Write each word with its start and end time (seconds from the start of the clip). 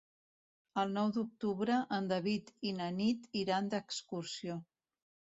El 0.83 0.93
nou 0.93 1.09
d'octubre 1.17 1.75
en 1.97 2.07
David 2.11 2.49
i 2.69 2.71
na 2.77 2.87
Nit 3.01 3.27
iran 3.41 3.69
d'excursió. 3.75 4.57